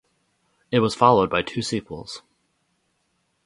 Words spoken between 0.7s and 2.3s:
It was followed by two sequels.